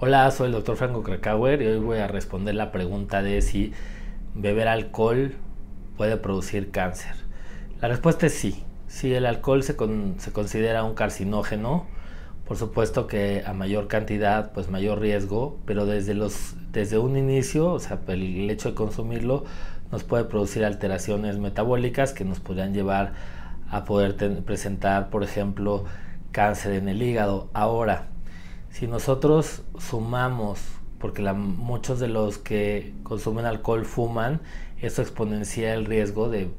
Hola, 0.00 0.30
soy 0.30 0.48
el 0.48 0.52
doctor 0.52 0.76
Franco 0.76 1.02
Krakauer 1.02 1.62
y 1.62 1.66
hoy 1.66 1.78
voy 1.78 1.98
a 1.98 2.06
responder 2.06 2.54
la 2.54 2.72
pregunta 2.72 3.22
de 3.22 3.40
si 3.40 3.72
beber 4.34 4.68
alcohol 4.68 5.32
puede 5.96 6.18
producir 6.18 6.70
cáncer. 6.70 7.14
La 7.80 7.88
respuesta 7.88 8.26
es 8.26 8.34
sí. 8.34 8.62
Si 8.86 9.14
el 9.14 9.24
alcohol 9.24 9.62
se, 9.62 9.76
se 10.18 10.32
considera 10.32 10.84
un 10.84 10.94
carcinógeno, 10.94 11.86
por 12.46 12.58
supuesto 12.58 13.06
que 13.06 13.42
a 13.46 13.54
mayor 13.54 13.88
cantidad, 13.88 14.52
pues 14.52 14.68
mayor 14.68 15.00
riesgo, 15.00 15.58
pero 15.64 15.86
desde, 15.86 16.12
los, 16.12 16.54
desde 16.70 16.98
un 16.98 17.16
inicio, 17.16 17.72
o 17.72 17.78
sea, 17.78 17.98
el 18.08 18.50
hecho 18.50 18.68
de 18.68 18.74
consumirlo 18.74 19.44
nos 19.90 20.04
puede 20.04 20.24
producir 20.24 20.66
alteraciones 20.66 21.38
metabólicas 21.38 22.12
que 22.12 22.26
nos 22.26 22.40
podrían 22.40 22.74
llevar 22.74 23.14
a 23.74 23.84
poder 23.84 24.16
presentar, 24.44 25.10
por 25.10 25.24
ejemplo, 25.24 25.84
cáncer 26.30 26.74
en 26.74 26.88
el 26.88 27.02
hígado. 27.02 27.50
Ahora, 27.54 28.06
si 28.70 28.86
nosotros 28.86 29.62
sumamos, 29.78 30.60
porque 31.00 31.22
muchos 31.32 31.98
de 31.98 32.06
los 32.06 32.38
que 32.38 32.94
consumen 33.02 33.46
alcohol 33.46 33.84
fuman, 33.84 34.40
esto 34.80 35.02
exponencia 35.02 35.74
el 35.74 35.86
riesgo 35.86 36.28
de 36.28 36.50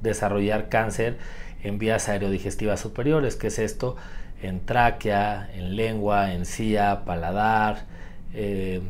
desarrollar 0.00 0.70
cáncer 0.70 1.18
en 1.62 1.78
vías 1.78 2.08
aerodigestivas 2.08 2.80
superiores, 2.80 3.36
que 3.36 3.48
es 3.48 3.58
esto 3.58 3.96
en 4.40 4.64
tráquea, 4.64 5.50
en 5.54 5.76
lengua, 5.76 6.32
encía, 6.32 7.04
paladar, 7.04 7.84
eh, 8.32 8.80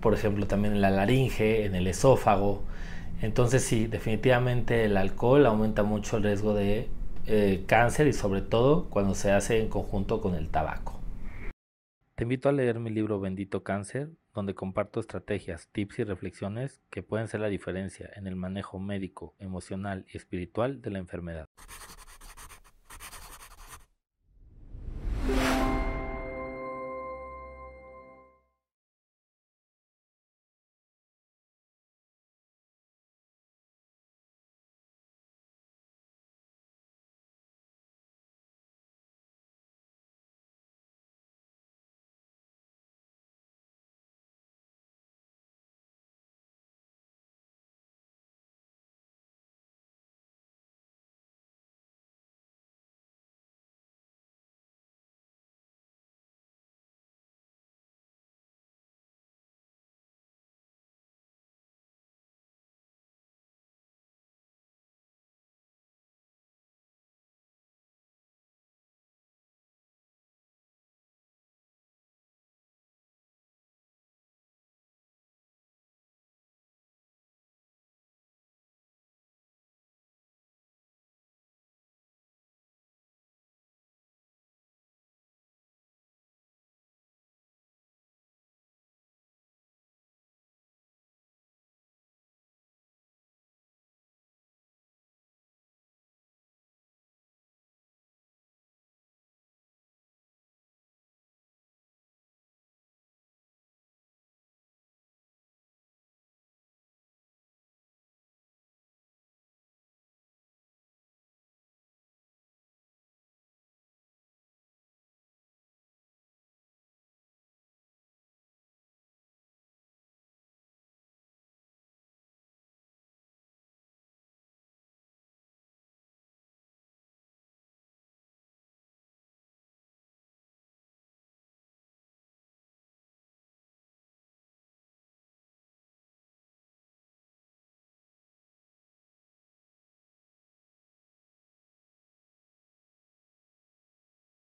por 0.00 0.14
ejemplo 0.14 0.48
también 0.48 0.74
en 0.74 0.80
la 0.80 0.90
laringe, 0.90 1.64
en 1.64 1.76
el 1.76 1.86
esófago. 1.86 2.64
Entonces 3.20 3.62
sí, 3.62 3.86
definitivamente 3.86 4.84
el 4.84 4.96
alcohol 4.96 5.46
aumenta 5.46 5.82
mucho 5.82 6.16
el 6.16 6.24
riesgo 6.24 6.54
de 6.54 6.88
eh, 7.26 7.64
cáncer 7.66 8.06
y 8.06 8.12
sobre 8.12 8.42
todo 8.42 8.88
cuando 8.90 9.14
se 9.14 9.32
hace 9.32 9.60
en 9.60 9.68
conjunto 9.68 10.20
con 10.20 10.34
el 10.34 10.48
tabaco. 10.48 11.00
Te 12.16 12.24
invito 12.24 12.48
a 12.48 12.52
leer 12.52 12.78
mi 12.78 12.90
libro 12.90 13.18
Bendito 13.18 13.64
Cáncer, 13.64 14.10
donde 14.34 14.54
comparto 14.54 15.00
estrategias, 15.00 15.68
tips 15.72 16.00
y 16.00 16.04
reflexiones 16.04 16.80
que 16.90 17.02
pueden 17.02 17.28
ser 17.28 17.40
la 17.40 17.48
diferencia 17.48 18.10
en 18.14 18.26
el 18.26 18.36
manejo 18.36 18.78
médico, 18.78 19.34
emocional 19.38 20.04
y 20.12 20.16
espiritual 20.16 20.80
de 20.80 20.90
la 20.90 20.98
enfermedad. 20.98 21.46